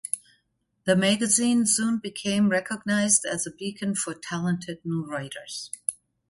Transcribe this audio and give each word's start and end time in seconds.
The 0.85 0.95
magazine 0.95 1.67
soon 1.67 1.99
became 1.99 2.49
recognized 2.49 3.23
as 3.23 3.45
a 3.45 3.51
beacon 3.51 3.93
for 3.93 4.15
talented 4.15 4.79
new 4.83 5.05
writers. 5.05 5.69